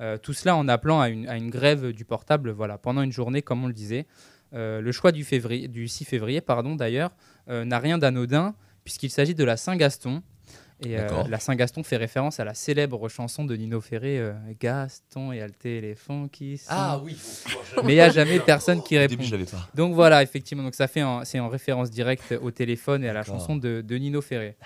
Euh, 0.00 0.18
tout 0.18 0.32
cela 0.32 0.56
en 0.56 0.68
appelant 0.68 1.00
à 1.00 1.08
une, 1.08 1.50
grève 1.50 1.92
du 1.92 2.04
portable 2.04 2.50
voilà, 2.50 2.78
pendant 2.78 3.02
une 3.02 3.12
journée, 3.12 3.42
comme 3.42 3.64
on 3.64 3.66
le 3.68 3.72
disait. 3.72 4.06
Euh, 4.54 4.80
le 4.80 4.92
choix 4.92 5.12
du, 5.12 5.24
février, 5.24 5.68
du 5.68 5.88
6 5.88 6.04
février, 6.04 6.40
pardon, 6.40 6.76
d'ailleurs, 6.76 7.10
n'a 7.48 7.80
rien 7.80 7.98
d'anodin, 7.98 8.54
puisqu'il 8.84 9.10
s'agit 9.10 9.34
de 9.34 9.44
la 9.44 9.56
Saint-Gaston. 9.56 10.22
Et 10.84 10.98
euh, 10.98 11.08
la 11.28 11.38
Saint-Gaston 11.38 11.82
fait 11.82 11.96
référence 11.96 12.40
à 12.40 12.44
la 12.44 12.54
célèbre 12.54 13.08
chanson 13.08 13.44
de 13.44 13.54
Nino 13.56 13.80
Ferré, 13.80 14.18
euh, 14.18 14.32
Gaston 14.60 15.30
et 15.32 15.40
le 15.40 15.50
téléphone 15.50 16.28
qui. 16.28 16.60
Ah 16.68 17.00
oui. 17.04 17.16
Mais 17.84 17.92
il 17.92 17.96
n'y 17.96 18.00
a 18.00 18.10
jamais 18.10 18.40
personne 18.40 18.82
qui 18.82 18.96
Au 18.96 19.00
répond. 19.00 19.14
début, 19.14 19.44
pas. 19.44 19.68
Donc 19.74 19.94
voilà, 19.94 20.22
effectivement, 20.22 20.64
donc 20.64 20.74
ça 20.74 20.88
fait 20.88 21.02
en- 21.02 21.24
c'est 21.24 21.38
en 21.40 21.48
référence 21.48 21.90
directe 21.90 22.34
au 22.42 22.50
téléphone 22.50 23.04
et 23.04 23.08
à 23.08 23.12
la 23.12 23.22
chanson 23.22 23.56
de, 23.56 23.80
de 23.86 23.96
Nino 23.96 24.20
Ferré. 24.20 24.56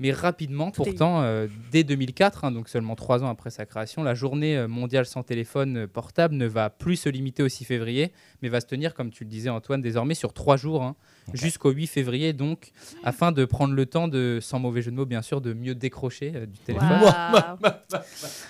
Mais 0.00 0.10
rapidement, 0.10 0.72
pourtant, 0.72 1.22
euh, 1.22 1.46
dès 1.70 1.84
2004, 1.84 2.44
hein, 2.44 2.50
donc 2.50 2.68
seulement 2.68 2.96
trois 2.96 3.22
ans 3.22 3.28
après 3.28 3.50
sa 3.50 3.64
création, 3.64 4.02
la 4.02 4.14
journée 4.14 4.56
euh, 4.56 4.66
mondiale 4.66 5.06
sans 5.06 5.22
téléphone 5.22 5.76
euh, 5.76 5.86
portable 5.86 6.34
ne 6.34 6.46
va 6.46 6.68
plus 6.68 6.96
se 6.96 7.08
limiter 7.08 7.44
au 7.44 7.48
6 7.48 7.64
février, 7.64 8.12
mais 8.42 8.48
va 8.48 8.60
se 8.60 8.66
tenir, 8.66 8.94
comme 8.94 9.10
tu 9.12 9.22
le 9.22 9.30
disais 9.30 9.50
Antoine, 9.50 9.82
désormais 9.82 10.14
sur 10.14 10.32
trois 10.32 10.56
jours, 10.56 10.82
hein, 10.82 10.96
jusqu'au 11.32 11.70
8 11.70 11.86
février, 11.86 12.32
donc, 12.32 12.72
afin 13.04 13.30
de 13.30 13.44
prendre 13.44 13.72
le 13.72 13.86
temps 13.86 14.08
de, 14.08 14.40
sans 14.42 14.58
mauvais 14.58 14.82
jeu 14.82 14.90
de 14.90 14.96
mots 14.96 15.06
bien 15.06 15.22
sûr, 15.22 15.40
de 15.40 15.52
mieux 15.52 15.76
décrocher 15.76 16.32
euh, 16.34 16.46
du 16.46 16.58
téléphone. 16.58 16.88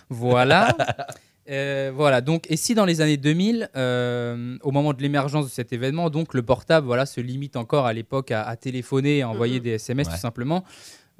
Voilà. 0.08 0.76
Euh, 1.50 1.92
voilà, 1.94 2.22
donc, 2.22 2.46
et 2.50 2.56
si 2.56 2.74
dans 2.74 2.86
les 2.86 3.02
années 3.02 3.18
2000, 3.18 3.68
euh, 3.76 4.56
au 4.62 4.70
moment 4.70 4.94
de 4.94 5.02
l'émergence 5.02 5.44
de 5.44 5.50
cet 5.50 5.74
événement, 5.74 6.08
donc 6.08 6.32
le 6.32 6.42
portable 6.42 6.86
voilà, 6.86 7.04
se 7.04 7.20
limite 7.20 7.56
encore 7.56 7.84
à 7.84 7.92
l'époque 7.92 8.30
à, 8.30 8.44
à 8.44 8.56
téléphoner 8.56 9.18
et 9.18 9.22
à 9.22 9.28
envoyer 9.28 9.58
Mhm. 9.58 9.62
des 9.64 9.70
SMS 9.72 10.06
Ouais. 10.08 10.14
tout 10.14 10.20
simplement, 10.20 10.64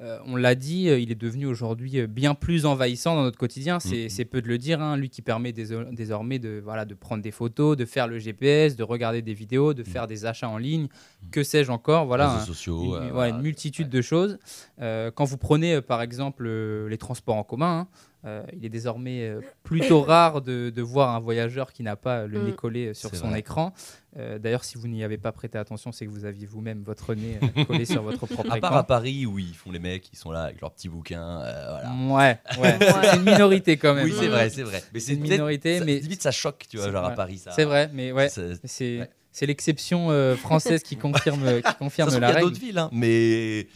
euh, 0.01 0.17
on 0.25 0.35
l'a 0.35 0.55
dit, 0.55 0.89
euh, 0.89 0.99
il 0.99 1.09
est 1.11 1.15
devenu 1.15 1.45
aujourd'hui 1.45 1.99
euh, 2.01 2.07
bien 2.07 2.35
plus 2.35 2.65
envahissant 2.65 3.15
dans 3.15 3.23
notre 3.23 3.37
quotidien, 3.37 3.79
c'est 3.79 4.03
Mhm. 4.03 4.09
c'est 4.09 4.25
peu 4.25 4.41
de 4.41 4.47
le 4.47 4.57
dire, 4.57 4.81
hein, 4.81 4.97
lui 4.97 5.09
qui 5.09 5.21
permet 5.21 5.51
déso- 5.53 5.89
désormais 5.93 6.37
de, 6.37 6.59
voilà, 6.63 6.83
de 6.85 6.93
prendre 6.93 7.23
des 7.23 7.31
photos, 7.31 7.77
de 7.77 7.85
faire 7.85 8.07
le 8.07 8.19
GPS, 8.19 8.75
de 8.75 8.83
regarder 8.83 9.21
des 9.21 9.33
vidéos, 9.33 9.73
de 9.73 9.83
faire 9.83 10.07
des 10.07 10.25
achats 10.25 10.49
en 10.49 10.57
ligne, 10.57 10.87
que 11.31 11.43
sais-je 11.43 11.71
encore, 11.71 12.05
voilà. 12.07 12.29
Un- 12.31 12.39
sociaux. 12.41 12.83
une, 12.83 12.93
euh, 12.93 12.99
ouais, 13.05 13.11
voilà. 13.11 13.35
une 13.35 13.41
multitude 13.41 13.89
de 13.89 14.01
choses. 14.01 14.37
Euh, 14.81 15.11
quand 15.15 15.23
vous 15.25 15.37
prenez 15.37 15.81
par 15.81 16.01
exemple 16.01 16.47
les 16.89 16.97
transports 16.97 17.35
en 17.37 17.43
commun, 17.43 17.79
hein, 17.79 17.87
euh, 18.25 18.43
il 18.53 18.65
est 18.65 18.69
désormais 18.69 19.21
euh, 19.27 19.41
plutôt 19.63 20.01
rare 20.03 20.41
de, 20.41 20.69
de 20.69 20.81
voir 20.81 21.15
un 21.15 21.19
voyageur 21.19 21.71
qui 21.71 21.83
n'a 21.83 21.95
pas 21.95 22.25
le 22.25 22.39
Mm. 22.41 22.45
nez 22.45 22.51
collé 22.53 22.85
euh, 22.87 22.93
sur 22.93 23.15
son 23.15 23.29
vrai. 23.29 23.39
écran. 23.39 23.73
Euh, 24.17 24.39
D'ailleurs, 24.39 24.63
si 24.63 24.77
vous 24.77 24.87
n'y 24.87 25.03
avez 25.03 25.17
pas 25.17 25.31
prêté 25.31 25.57
attention, 25.57 25.91
c'est 25.91 26.05
que 26.05 26.11
vous 26.11 26.25
aviez 26.25 26.45
vous-même 26.47 26.81
votre 26.83 27.13
nez 27.13 27.37
collé 27.67 27.85
sur 27.85 28.01
votre 28.01 28.25
propre 28.25 28.41
À 28.45 28.57
part 28.59 28.71
écran. 28.71 28.75
à 28.77 28.83
Paris 28.83 29.25
où 29.25 29.37
ils 29.39 29.53
font 29.53 29.71
les 29.71 29.79
mecs, 29.79 30.11
ils 30.11 30.17
sont 30.17 30.31
là 30.31 30.43
avec 30.43 30.61
leurs 30.61 30.71
petits 30.71 30.89
bouquins. 30.89 31.37
voilà. 31.39 31.91
Ouais, 32.09 32.39
ouais. 32.61 32.77
c'est 33.11 33.17
une 33.17 33.23
minorité 33.23 33.77
quand 33.77 33.93
même. 33.93 34.05
Oui, 34.05 34.13
c'est 34.17 34.27
Mm. 34.27 34.31
vrai, 34.31 34.49
c'est 34.49 34.63
vrai. 34.63 34.83
Mais 34.93 34.99
C'est 34.99 35.13
une 35.13 35.21
minorité, 35.21 35.79
ça- 35.79 35.85
mais 35.85 35.99
limite 35.99 36.21
ça 36.21 36.31
choque, 36.31 36.65
tu 36.69 36.77
vois, 36.77 36.91
genre 36.91 37.05
à. 37.05 37.11
Paris. 37.11 37.37
ça- 37.37 37.51
c'est 37.51 37.65
vrai, 37.65 37.89
mais 37.93 38.11
ouais. 38.11 38.29
C'est 38.29 39.45
l'exception 39.47 40.35
française 40.37 40.81
qui 40.81 40.95
confirme, 40.95 41.61
qui 41.61 41.75
confirme 41.75 42.09
la 42.11 42.15
il 42.17 42.21
y 42.21 42.23
a 42.23 42.27
règle. 42.29 42.41
d'autres 42.49 42.59
villes, 42.59 42.77
hein, 42.79 42.89
mais 42.93 43.67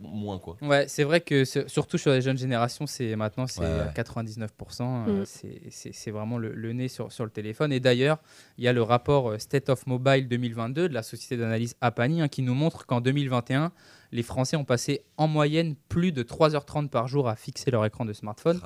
moins 0.00 0.38
quoi. 0.38 0.56
Ouais, 0.62 0.86
c'est 0.88 1.04
vrai 1.04 1.20
que 1.20 1.44
surtout 1.44 1.98
sur 1.98 2.10
les 2.12 2.20
jeunes 2.22 2.38
générations, 2.38 2.86
c'est 2.86 3.14
maintenant 3.16 3.46
c'est 3.46 3.60
Ouais, 3.60 3.66
ouais. 3.66 3.80
à 3.80 3.92
99%, 3.92 5.04
euh, 5.08 5.22
Mm. 5.22 5.24
c'est- 5.70 6.10
vraiment 6.10 6.38
le, 6.38 6.52
le 6.52 6.72
nez 6.72 6.88
sur, 6.88 7.10
sur 7.12 7.24
le 7.24 7.30
téléphone. 7.30 7.72
Et 7.72 7.80
d'ailleurs, 7.80 8.18
il 8.58 8.64
y 8.64 8.68
a 8.68 8.72
le 8.72 8.82
rapport 8.82 9.30
euh, 9.30 9.38
State 9.38 9.68
of 9.68 9.86
Mobile 9.86 10.28
2022 10.28 10.88
de 10.88 10.94
la 10.94 11.02
société 11.02 11.36
d'analyse 11.36 11.74
Apani 11.80 12.20
hein, 12.22 12.28
qui 12.28 12.42
nous 12.42 12.54
montre 12.54 12.86
qu'en 12.86 13.00
2021, 13.00 13.72
les 14.12 14.22
Français 14.22 14.56
ont 14.56 14.64
passé 14.64 15.04
en 15.16 15.26
moyenne 15.26 15.74
plus 15.88 16.12
de 16.12 16.22
3h30 16.22 16.88
par 16.88 17.08
jour 17.08 17.28
à 17.28 17.36
fixer 17.36 17.70
leur 17.70 17.84
écran 17.86 18.04
de 18.04 18.12
smartphone. 18.12 18.60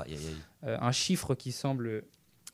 Euh, 0.64 0.76
un 0.80 0.92
chiffre 0.92 1.34
qui 1.34 1.52
semble 1.52 2.02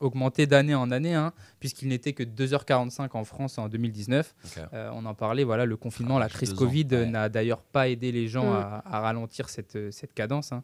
augmenter 0.03 0.45
d'année 0.47 0.75
en 0.75 0.91
année, 0.91 1.13
hein, 1.15 1.33
puisqu'il 1.59 1.87
n'était 1.87 2.13
que 2.13 2.23
2h45 2.23 3.09
en 3.13 3.23
France 3.23 3.57
en 3.57 3.69
2019. 3.69 4.35
Ok. 4.45 4.63
Euh, 4.73 4.89
on 4.93 5.05
en 5.05 5.13
parlait, 5.15 5.43
voilà, 5.43 5.65
le 5.65 5.77
confinement, 5.77 6.17
Ah, 6.17 6.21
la 6.21 6.29
crise 6.29 6.53
Covid 6.53 6.87
euh, 6.91 7.03
ouais. 7.05 7.09
n'a 7.09 7.29
d'ailleurs 7.29 7.61
pas 7.63 7.89
aidé 7.89 8.11
les 8.11 8.27
gens 8.27 8.43
Mm. 8.51 8.55
à, 8.55 8.83
à 8.85 8.99
ralentir 9.01 9.49
cette, 9.49 9.75
euh, 9.75 9.91
cette 9.91 10.13
cadence. 10.13 10.51
hein. 10.51 10.63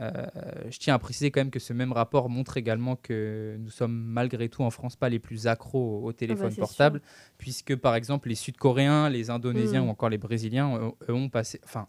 Euh, 0.00 0.10
je 0.70 0.78
tiens 0.78 0.94
à 0.94 0.98
préciser 0.98 1.30
quand 1.30 1.40
même 1.40 1.50
que 1.50 1.58
ce 1.58 1.74
même 1.74 1.92
rapport 1.92 2.30
montre 2.30 2.56
également 2.56 2.96
que 2.96 3.56
nous 3.60 3.68
sommes 3.68 3.92
malgré 3.92 4.48
tout 4.48 4.62
en 4.62 4.70
France 4.70 4.96
pas 4.96 5.10
les 5.10 5.18
plus 5.18 5.46
accros 5.46 6.00
au, 6.02 6.06
au 6.06 6.12
téléphone 6.14 6.46
Ah 6.46 6.48
bah, 6.48 6.54
c'est 6.54 6.60
portable, 6.60 7.02
puisque 7.36 7.76
par 7.76 7.94
exemple 7.94 8.30
les 8.30 8.34
Sud-Coréens, 8.34 9.10
les 9.10 9.28
Indonésiens 9.28 9.82
Mm. 9.82 9.88
ou 9.88 9.90
encore 9.90 10.08
les 10.08 10.16
Brésiliens 10.16 10.94
eux, 11.08 11.12
ont 11.12 11.28
passé, 11.28 11.60
enfin, 11.64 11.88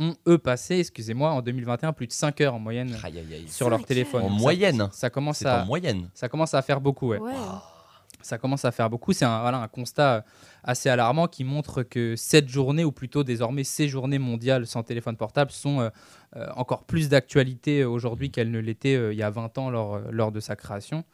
ont 0.00 0.16
eux 0.26 0.38
passé, 0.38 0.80
excusez-moi, 0.80 1.30
en 1.30 1.42
2021 1.42 1.92
plus 1.92 2.06
de 2.08 2.12
5 2.12 2.40
heures 2.40 2.54
en 2.54 2.58
moyenne 2.58 2.96
Aïe, 3.04 3.18
aïe, 3.18 3.34
aïe. 3.34 3.48
sur 3.48 3.70
leur 3.70 3.84
téléphone. 3.84 4.22
En 4.24 4.30
Donc 4.30 4.40
moyenne. 4.40 4.88
ça 4.92 5.10
commence 5.10 5.44
à 5.46 5.62
en 5.62 5.66
moyenne. 5.66 6.10
ça 6.14 6.28
commence 6.28 6.54
à 6.54 6.62
faire 6.62 6.80
beaucoup. 6.80 7.08
ouais 7.10 7.18
Ouais. 7.18 7.32
ça 8.22 8.36
commence 8.38 8.64
à 8.64 8.70
faire 8.72 8.90
beaucoup. 8.90 9.12
C'est 9.12 9.24
un, 9.24 9.40
voilà, 9.40 9.58
un 9.58 9.68
constat 9.68 10.24
assez 10.64 10.88
alarmant 10.88 11.26
qui 11.26 11.44
montre 11.44 11.82
que 11.82 12.16
cette 12.16 12.48
journée, 12.48 12.84
ou 12.84 12.92
plutôt 12.92 13.24
désormais 13.24 13.64
ces 13.64 13.88
journées 13.88 14.18
mondiales 14.18 14.66
sans 14.66 14.82
téléphone 14.82 15.16
portable, 15.16 15.50
sont 15.50 15.80
euh, 15.80 15.88
euh, 16.36 16.46
encore 16.56 16.84
plus 16.84 17.08
d'actualité 17.08 17.84
aujourd'hui 17.84 18.30
qu'elles 18.30 18.50
ne 18.50 18.58
l'étaient 18.58 18.96
euh, 18.96 19.12
il 19.12 19.18
y 19.18 19.22
a 19.22 19.30
20 19.30 19.56
ans 19.58 19.70
lors, 19.70 19.98
lors 20.10 20.32
de 20.32 20.40
sa 20.40 20.56
création. 20.56 21.04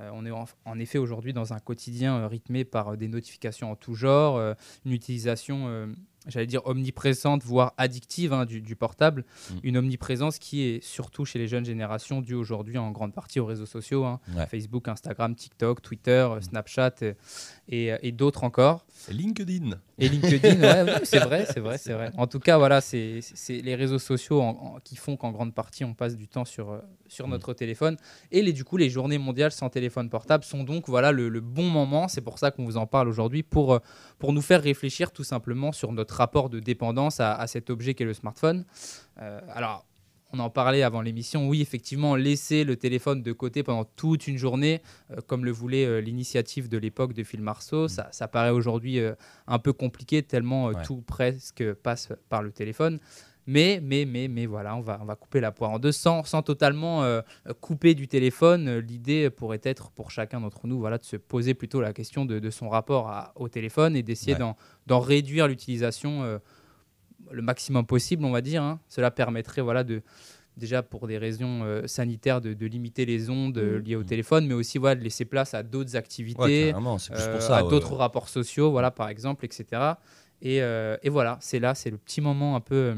Euh, 0.00 0.10
on 0.12 0.24
est 0.26 0.30
en, 0.30 0.44
en 0.64 0.78
effet 0.78 0.98
aujourd'hui 0.98 1.32
dans 1.32 1.52
un 1.52 1.58
quotidien 1.58 2.18
euh, 2.18 2.26
rythmé 2.28 2.64
par 2.64 2.92
euh, 2.92 2.96
des 2.96 3.08
notifications 3.08 3.70
en 3.72 3.74
tout 3.76 3.94
genre, 3.94 4.36
euh, 4.36 4.54
une 4.84 4.92
utilisation, 4.92 5.64
euh, 5.68 5.86
j'allais 6.28 6.46
dire, 6.46 6.64
omniprésente, 6.66 7.42
voire 7.42 7.74
addictive 7.78 8.32
hein, 8.32 8.44
du, 8.44 8.60
du 8.60 8.76
portable. 8.76 9.24
Mm. 9.50 9.54
Une 9.64 9.76
omniprésence 9.78 10.38
qui 10.38 10.62
est 10.62 10.84
surtout 10.84 11.24
chez 11.24 11.38
les 11.38 11.48
jeunes 11.48 11.64
générations 11.64 12.20
due 12.20 12.34
aujourd'hui 12.34 12.78
en 12.78 12.90
grande 12.90 13.12
partie 13.12 13.40
aux 13.40 13.46
réseaux 13.46 13.66
sociaux. 13.66 14.04
hein. 14.04 14.20
Ouais. 14.36 14.46
Facebook, 14.46 14.86
Instagram, 14.88 15.34
TikTok, 15.34 15.82
Twitter, 15.82 16.10
euh, 16.30 16.40
Snapchat 16.40 16.94
euh, 17.02 17.14
et, 17.68 17.92
et 18.02 18.12
d'autres 18.12 18.44
encore. 18.44 18.84
LinkedIn. 19.10 19.78
Et 19.98 20.08
LinkedIn, 20.08 20.60
ouais, 20.60 21.00
c'est 21.04 21.18
vrai, 21.20 21.46
c'est 21.50 21.60
vrai, 21.60 21.78
c'est 21.78 21.92
vrai. 21.92 22.10
En 22.18 22.26
tout 22.26 22.40
cas, 22.40 22.58
voilà, 22.58 22.80
c'est 22.80 23.20
les 23.48 23.74
réseaux 23.74 23.98
sociaux 23.98 24.40
en- 24.40 24.48
en- 24.48 24.78
qui 24.84 24.96
font 24.96 25.16
qu'en 25.16 25.30
grande 25.32 25.54
partie 25.54 25.84
on 25.84 25.94
passe 25.94 26.16
du 26.16 26.28
temps 26.28 26.44
sur, 26.44 26.70
euh, 26.72 26.78
sur 27.06 27.26
Mm. 27.26 27.30
notre 27.30 27.54
téléphone. 27.54 27.96
Et 28.32 28.42
les, 28.42 28.52
du 28.52 28.64
coup, 28.64 28.76
les 28.76 28.90
journées 28.90 29.18
mondiales 29.18 29.52
sans 29.52 29.70
téléphone 29.70 30.10
portable 30.10 30.44
sont 30.44 30.62
donc 30.64 30.88
voilà 30.88 31.12
le, 31.12 31.28
le 31.28 31.40
bon 31.40 31.68
moment. 31.68 32.08
C'est 32.08 32.20
pour 32.20 32.38
ça 32.38 32.50
qu'on 32.50 32.64
vous 32.64 32.76
en 32.76 32.86
parle 32.86 33.08
aujourd'hui 33.08 33.42
pour, 33.42 33.74
euh, 33.74 33.78
pour 34.18 34.32
nous 34.32 34.42
faire 34.42 34.62
réfléchir 34.62 35.10
tout 35.12 35.24
simplement 35.24 35.72
sur 35.72 35.92
notre 35.92 36.14
rapport 36.16 36.50
de 36.50 36.60
dépendance 36.60 37.20
à, 37.20 37.34
à 37.34 37.46
cet 37.46 37.70
objet 37.70 37.94
qu'est 37.94 38.04
le 38.04 38.14
smartphone. 38.14 38.64
Euh, 39.20 39.40
alors, 39.54 39.84
on 40.32 40.38
en 40.40 40.50
parlait 40.50 40.82
avant 40.82 41.00
l'émission. 41.00 41.48
Oui, 41.48 41.62
effectivement, 41.62 42.14
laisser 42.16 42.64
le 42.64 42.76
téléphone 42.76 43.22
de 43.22 43.32
côté 43.32 43.62
pendant 43.62 43.84
toute 43.84 44.26
une 44.28 44.36
journée, 44.36 44.82
euh, 45.10 45.16
comme 45.26 45.44
le 45.44 45.50
voulait 45.50 45.86
euh, 45.86 46.00
l'initiative 46.00 46.68
de 46.68 46.76
l'époque 46.78 47.14
de 47.14 47.22
Phil 47.24 47.40
Marceau, 47.40 47.88
ça, 47.88 48.08
ça 48.12 48.28
paraît 48.28 48.50
aujourd'hui 48.50 48.98
euh, 49.00 49.14
un 49.46 49.58
peu 49.58 49.72
compliqué 49.72 50.22
tellement 50.22 50.66
Ouais. 50.66 50.82
tout 50.84 51.00
presque 51.00 51.72
passe 51.74 52.12
par 52.28 52.42
le 52.42 52.52
téléphone. 52.52 52.98
Mais, 53.50 53.80
mais, 53.82 54.04
mais, 54.04 54.28
mais 54.28 54.44
voilà, 54.44 54.76
on 54.76 54.82
va, 54.82 54.98
on 55.00 55.06
va 55.06 55.16
couper 55.16 55.40
la 55.40 55.50
poire 55.52 55.70
en 55.70 55.78
deux 55.78 55.90
sans, 55.92 56.22
sans 56.24 56.42
totalement 56.42 57.02
couper 57.62 57.94
du 57.94 58.06
téléphone. 58.06 58.76
L'idée 58.80 59.30
pourrait 59.30 59.62
être 59.62 59.90
pour 59.92 60.10
chacun 60.10 60.42
d'entre 60.42 60.66
nous 60.66 60.78
voilà, 60.78 60.98
de 60.98 61.04
se 61.04 61.16
poser 61.16 61.54
plutôt 61.54 61.80
la 61.80 61.94
question 61.94 62.26
de, 62.26 62.40
de 62.40 62.50
son 62.50 62.68
rapport 62.68 63.08
à- 63.08 63.32
au 63.36 63.48
téléphone 63.48 63.96
et 63.96 64.02
d'essayer 64.02 64.34
Ouais. 64.34 64.52
d'en- 64.86 65.00
réduire 65.00 65.48
l'utilisation 65.48 66.38
le 67.32 67.42
maximum 67.42 67.86
possible, 67.86 68.24
on 68.24 68.30
va 68.30 68.40
dire. 68.40 68.62
hein. 68.62 68.80
Cela 68.88 69.10
permettrait 69.10 69.62
voilà, 69.62 69.84
de, 69.84 70.02
déjà 70.56 70.82
pour 70.82 71.06
des 71.06 71.18
raisons 71.18 71.62
euh, 71.62 71.86
sanitaires 71.86 72.40
de, 72.40 72.52
de 72.54 72.66
limiter 72.66 73.04
les 73.06 73.30
ondes 73.30 73.58
euh, 73.58 73.78
Mhm. 73.78 73.84
liées 73.84 73.96
au 73.96 74.02
téléphone, 74.04 74.46
mais 74.46 74.54
aussi 74.54 74.78
voilà, 74.78 74.94
de 74.96 75.04
laisser 75.04 75.24
place 75.24 75.54
à 75.54 75.62
d'autres 75.62 75.96
activités 75.96 76.72
Ouais, 76.72 76.72
euh, 77.12 77.32
pour 77.32 77.42
ça. 77.42 77.56
à 77.58 77.62
ouais, 77.62 77.68
d'autres 77.70 77.92
ouais. 77.92 77.98
rapports 77.98 78.28
sociaux, 78.28 78.70
voilà, 78.70 78.90
par 78.90 79.08
exemple, 79.08 79.44
etc. 79.44 79.82
Et, 80.42 80.56
et 80.58 81.08
voilà, 81.10 81.36
c'est 81.40 81.58
là, 81.58 81.74
c'est 81.74 81.90
le 81.90 81.96
petit 81.98 82.20
moment 82.20 82.54
un 82.56 82.60
peu 82.60 82.94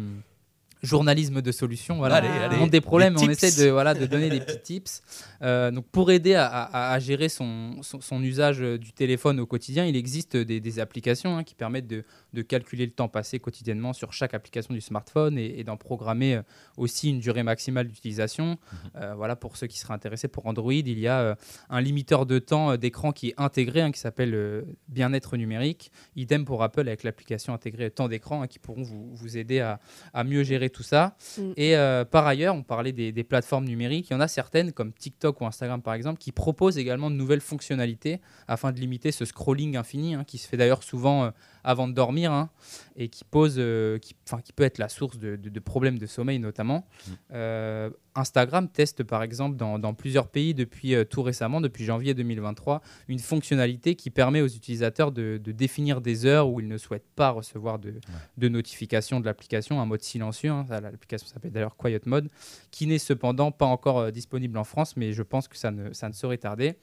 journalisme 0.83 1.43
de 1.43 1.53
solutions. 1.53 1.97
Voilà. 1.99 2.17
Allez, 2.17 2.29
on 2.57 2.59
montre 2.61 2.71
des 2.71 2.81
problèmes, 2.81 3.15
on 3.17 3.21
tips. 3.21 3.43
essaie 3.45 3.65
de, 3.65 3.71
voilà, 3.71 3.95
de 3.95 4.07
donner 4.07 4.29
des 4.31 4.41
petits 4.41 4.61
tips. 4.81 5.03
Euh, 5.43 5.71
donc 5.71 5.87
pour 5.87 6.11
aider 6.11 6.35
à, 6.35 6.45
à- 6.47 6.93
à 6.93 6.99
gérer 6.99 7.31
son, 7.31 7.81
son, 7.81 8.03
son 8.03 8.23
usage 8.23 8.61
euh, 8.61 8.77
du 8.77 8.93
téléphone 8.93 9.41
au 9.41 9.47
quotidien, 9.47 9.87
il 9.87 9.97
existe 9.97 10.37
des, 10.37 10.61
des 10.61 10.79
applications 10.81 11.39
hein, 11.39 11.45
qui 11.45 11.55
permettent 11.55 11.87
de, 11.87 12.05
de 12.35 12.43
calculer 12.43 12.85
le 12.85 12.93
temps 12.93 13.09
passé 13.09 13.39
quotidiennement 13.41 13.95
sur 13.95 14.13
chaque 14.13 14.35
application 14.35 14.75
du 14.75 14.83
smartphone 14.83 15.39
et, 15.39 15.59
et 15.59 15.65
d'en 15.65 15.79
programmer 15.79 16.35
euh, 16.37 16.43
aussi 16.77 17.09
une 17.09 17.21
durée 17.21 17.43
maximale 17.43 17.89
d'utilisation. 17.89 18.59
Euh, 18.97 19.15
voilà, 19.15 19.35
pour 19.35 19.57
ceux 19.57 19.67
qui 19.67 19.79
seraient 19.79 19.95
intéressés, 19.95 20.29
pour 20.29 20.45
Android, 20.47 20.75
il 20.75 20.99
y 20.99 21.09
a 21.09 21.21
euh, 21.21 21.35
un 21.71 21.81
limiteur 21.81 22.27
de 22.27 22.39
temps 22.39 22.77
d'écran 22.77 23.13
qui 23.13 23.29
est 23.31 23.35
intégré, 23.39 23.81
hein, 23.81 23.93
qui 23.93 24.01
s'appelle 24.01 24.35
euh, 24.35 24.63
Bien-être 24.89 25.39
numérique. 25.39 25.91
Idem 26.17 26.45
pour 26.45 26.63
Apple 26.63 26.81
avec 26.87 27.03
l'application 27.03 27.55
intégrée 27.55 27.91
temps 27.91 28.09
d'écran, 28.09 28.43
hein, 28.43 28.47
qui 28.47 28.59
pourront 28.59 28.83
vous, 28.83 29.11
vous 29.15 29.39
aider 29.39 29.61
à, 29.61 29.81
à 30.13 30.23
mieux 30.23 30.43
gérer 30.43 30.69
tout 30.71 30.83
ça. 30.83 31.17
Mm. 31.37 31.53
Et 31.57 31.77
euh, 31.77 32.05
par 32.05 32.27
ailleurs, 32.27 32.55
on 32.55 32.63
parlait 32.63 32.93
des, 32.93 33.13
des 33.13 33.25
plateformes 33.25 33.65
numériques. 33.65 34.11
Il 34.11 34.15
y 34.15 34.17
en 34.17 34.21
a 34.21 34.29
certaines, 34.29 34.73
comme 34.73 34.93
TikTok 34.93 35.41
ou 35.41 35.47
Instagram 35.47 35.83
par 35.83 35.95
exemple, 35.95 36.19
qui 36.19 36.33
proposent 36.33 36.79
également 36.79 37.11
de 37.11 37.17
nouvelles 37.17 37.41
fonctionnalités 37.41 38.21
afin 38.49 38.73
de 38.73 38.81
limiter 38.81 39.13
ce 39.13 39.25
scrolling 39.25 39.77
infini, 39.77 40.15
hein, 40.15 40.25
qui 40.25 40.39
se 40.39 40.49
fait 40.49 40.57
d'ailleurs 40.57 40.83
souvent 40.83 41.25
euh, 41.25 41.31
avant 41.65 41.89
de 41.89 41.93
dormir 41.93 42.33
hein, 42.33 42.51
et 42.97 43.09
qui 43.09 43.25
pose, 43.25 43.57
euh, 43.59 43.99
qui, 43.99 44.15
peut 44.55 44.65
être 44.65 44.79
la 44.79 44.89
source 44.89 45.19
de, 45.19 45.37
de- 45.37 45.49
de 45.49 45.61
problèmes 45.61 45.99
de 45.99 46.07
sommeil 46.07 46.39
notamment. 46.39 46.87
Euh, 47.33 47.91
Instagram 48.15 48.69
teste 48.69 49.05
par 49.05 49.23
exemple 49.23 49.57
dans, 49.57 49.79
dans 49.79 49.95
plusieurs 49.95 50.29
pays 50.29 50.53
depuis 50.55 50.95
euh, 50.95 51.05
tout 51.05 51.23
récemment, 51.23 51.61
depuis 51.61 51.85
janvier 51.85 52.13
2023, 52.15 52.81
une 53.09 53.19
fonctionnalité 53.21 53.95
qui 53.95 54.11
permet 54.11 54.41
aux 54.41 54.49
utilisateurs 54.49 55.13
de, 55.13 55.41
de 55.43 55.53
définir 55.53 56.01
des 56.01 56.27
heures 56.27 56.49
où 56.51 56.61
ils 56.61 56.67
ne 56.69 56.77
souhaitent 56.79 57.09
pas 57.15 57.31
recevoir 57.31 57.79
de, 57.79 57.95
de 58.37 58.49
notifications 58.49 59.21
de 59.21 59.27
l'application, 59.27 59.81
un 59.81 59.87
mode 59.87 60.03
silencieux. 60.03 60.51
hein, 60.51 60.67
l'application 60.71 61.27
s'appelle 61.29 61.53
d'ailleurs 61.53 61.77
Quiet 61.77 62.01
Mode, 62.07 62.29
qui 62.71 62.87
n'est 62.87 62.99
cependant 62.99 63.53
pas 63.53 63.67
encore 63.67 64.11
disponible 64.11 64.59
en 64.59 64.65
France, 64.65 64.97
mais 64.97 65.13
je 65.13 65.23
pense 65.23 65.47
que 65.49 65.57
ça 65.57 65.71
ne, 65.71 65.93
ça 65.93 66.09
ne 66.09 66.15
saurait 66.15 66.39
tarder. 66.39 66.75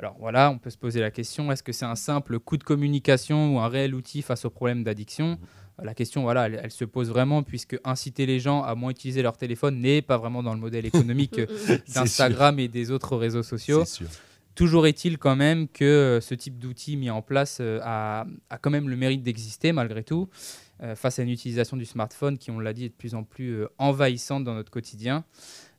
Alors 0.00 0.16
voilà, 0.18 0.50
on 0.50 0.56
peut 0.56 0.70
se 0.70 0.78
poser 0.78 0.98
la 1.00 1.10
question 1.10 1.52
est-ce 1.52 1.62
que 1.62 1.72
c'est 1.72 1.84
un 1.84 1.94
simple 1.94 2.38
coup 2.38 2.56
de 2.56 2.64
communication 2.64 3.54
ou 3.54 3.60
un 3.60 3.68
réel 3.68 3.94
outil 3.94 4.22
face 4.22 4.46
aux 4.46 4.50
problèmes 4.50 4.82
d'addiction 4.82 5.38
La 5.82 5.92
question, 5.92 6.22
voilà, 6.22 6.46
elle, 6.46 6.58
elle 6.64 6.70
se 6.70 6.86
pose 6.86 7.10
vraiment 7.10 7.42
puisque 7.42 7.78
inciter 7.84 8.24
les 8.24 8.40
gens 8.40 8.62
à 8.62 8.74
moins 8.74 8.92
utiliser 8.92 9.20
leur 9.20 9.36
téléphone 9.36 9.78
n'est 9.78 10.00
pas 10.00 10.16
vraiment 10.16 10.42
dans 10.42 10.54
le 10.54 10.58
modèle 10.58 10.86
économique 10.92 11.38
euh, 11.38 11.76
d'Instagram 11.92 12.58
et 12.58 12.68
des 12.68 12.90
autres 12.90 13.14
réseaux 13.14 13.42
sociaux. 13.42 13.84
Toujours 14.54 14.86
est-il 14.86 15.18
quand 15.18 15.36
même 15.36 15.68
que 15.68 15.84
euh, 15.84 16.20
ce 16.22 16.34
type 16.34 16.58
d'outil 16.58 16.96
mis 16.96 17.10
en 17.10 17.20
place 17.20 17.58
euh, 17.60 17.78
a, 17.82 18.24
a 18.48 18.56
quand 18.56 18.70
même 18.70 18.88
le 18.88 18.96
mérite 18.96 19.22
d'exister 19.22 19.72
malgré 19.72 20.02
tout, 20.02 20.30
euh, 20.82 20.96
face 20.96 21.18
à 21.18 21.22
une 21.22 21.28
utilisation 21.28 21.76
du 21.76 21.84
smartphone 21.84 22.38
qui, 22.38 22.50
on 22.50 22.58
l'a 22.58 22.72
dit, 22.72 22.86
est 22.86 22.88
de 22.88 22.94
plus 22.94 23.14
en 23.14 23.22
plus 23.22 23.50
euh, 23.50 23.68
envahissante 23.76 24.44
dans 24.44 24.54
notre 24.54 24.70
quotidien. 24.70 25.24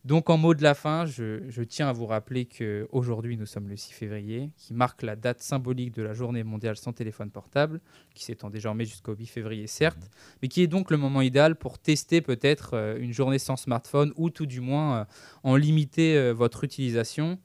Donc 0.03 0.31
en 0.31 0.38
mot 0.38 0.55
de 0.55 0.63
la 0.63 0.74
fin, 0.74 1.05
je, 1.05 1.48
je 1.50 1.62
tiens 1.62 1.88
à 1.88 1.93
vous 1.93 2.08
rappeler 2.08 2.46
qu'aujourd'hui 2.46 3.38
nous 3.38 3.46
sommes 3.46 3.70
le 3.70 3.75
6 3.75 3.93
février, 3.93 4.50
qui 4.58 4.74
marque 4.74 5.03
la 5.03 5.15
date 5.15 5.41
symbolique 5.41 5.93
de 5.93 6.01
la 6.01 6.13
journée 6.13 6.43
mondiale 6.43 6.75
sans 6.75 6.91
téléphone 6.91 7.29
portable, 7.29 7.81
qui 8.15 8.24
s'étend 8.24 8.50
désormais 8.50 8.86
jusqu'au 8.86 9.13
8 9.13 9.27
février 9.27 9.67
certes, 9.67 10.10
mais 10.41 10.48
qui 10.48 10.63
est 10.63 10.67
donc 10.67 10.89
le 10.89 10.98
moment 10.98 11.22
idéal 11.22 11.55
pour 11.55 11.77
tester 11.77 12.22
peut-être 12.22 12.72
euh, 12.74 12.98
une 13.00 13.13
journée 13.13 13.38
sans 13.38 13.58
smartphone 13.58 14.12
ou 14.15 14.31
tout 14.31 14.48
du 14.48 14.60
moins 14.60 15.01
euh, 15.01 15.05
en 15.43 15.55
limiter 15.55 16.17
euh, 16.17 16.31
votre 16.31 16.63
utilisation. 16.63 17.38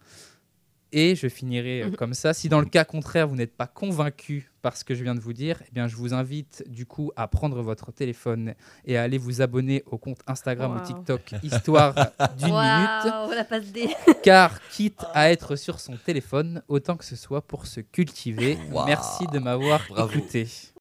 Et 0.93 1.15
je 1.17 1.29
finirai 1.29 1.83
euh, 1.83 1.87
Mhm. 1.89 1.97
comme 1.97 2.15
ça. 2.15 2.33
Si 2.33 2.49
dans 2.49 2.61
le 2.61 2.67
cas 2.67 2.85
contraire, 2.85 3.27
vous 3.29 3.37
n'êtes 3.37 3.57
pas 3.57 3.67
convaincu 3.67 4.51
par 4.63 4.77
ce 4.77 4.85
que 4.85 4.95
je 4.95 5.03
viens 5.05 5.15
de 5.15 5.21
vous 5.21 5.33
dire, 5.33 5.61
eh 5.69 5.71
bien, 5.73 5.89
je 5.89 5.97
vous 5.97 6.15
invite 6.15 6.65
du 6.69 6.87
coup 6.87 7.13
à 7.17 7.29
prendre 7.29 7.61
votre 7.63 7.93
téléphone 7.93 8.55
et 8.85 8.97
à 8.97 9.03
aller 9.03 9.19
vous 9.19 9.43
abonner 9.43 9.83
au 9.87 9.99
compte 9.99 10.21
Instagram 10.27 10.77
ou. 10.77 10.87
TikTok 10.87 11.35
Histoire 11.43 11.95
d'une 12.39 12.49
minute. 12.49 13.13
Car 14.23 14.61
quitte 14.71 15.05
à 15.15 15.31
être 15.31 15.57
sur 15.57 15.81
son 15.81 15.97
téléphone, 15.97 16.63
autant 16.69 16.97
que 16.97 17.05
ce 17.05 17.17
soit 17.17 17.43
pour 17.43 17.67
se 17.67 17.81
cultiver. 17.81 18.57
Wow. 18.71 18.87
Merci 18.87 19.27
de 19.27 19.39
m'avoir 19.39 19.81
écouté. 20.15 20.47